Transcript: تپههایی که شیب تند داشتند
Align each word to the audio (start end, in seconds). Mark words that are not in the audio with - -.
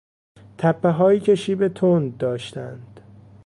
تپههایی 0.57 1.19
که 1.19 1.35
شیب 1.35 1.67
تند 1.67 2.17
داشتند 2.17 2.99